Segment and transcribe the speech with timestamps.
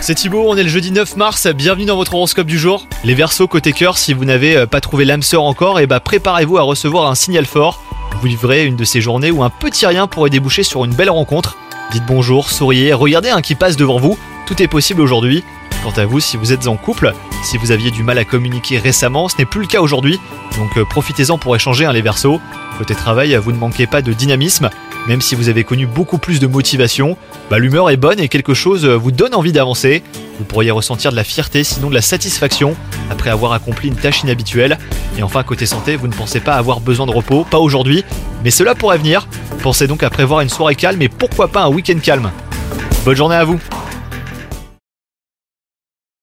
[0.00, 2.88] C'est Thibaut, on est le jeudi 9 mars, bienvenue dans votre horoscope du jour.
[3.04, 6.00] Les Verseaux côté cœur, si vous n'avez euh, pas trouvé l'âme sœur encore, et bah
[6.00, 7.80] préparez-vous à recevoir un signal fort.
[8.20, 11.08] Vous livrez une de ces journées où un petit rien pourrait déboucher sur une belle
[11.08, 11.56] rencontre.
[11.92, 14.18] Dites bonjour, souriez, regardez un qui passe devant vous,
[14.48, 15.44] tout est possible aujourd'hui.
[15.84, 17.14] Quant à vous, si vous êtes en couple,
[17.44, 20.18] si vous aviez du mal à communiquer récemment, ce n'est plus le cas aujourd'hui,
[20.58, 22.40] donc euh, profitez-en pour échanger hein, les Verseaux.
[22.76, 24.68] Côté travail, vous ne manquez pas de dynamisme,
[25.08, 27.16] même si vous avez connu beaucoup plus de motivation,
[27.50, 30.02] bah, l'humeur est bonne et quelque chose euh, vous donne envie d'avancer.
[30.38, 32.76] Vous pourriez ressentir de la fierté, sinon de la satisfaction,
[33.10, 34.78] après avoir accompli une tâche inhabituelle.
[35.18, 38.04] Et enfin, côté santé, vous ne pensez pas avoir besoin de repos, pas aujourd'hui,
[38.44, 39.26] mais cela pourrait venir.
[39.62, 42.30] Pensez donc à prévoir une soirée calme et pourquoi pas un week-end calme.
[43.04, 43.60] Bonne journée à vous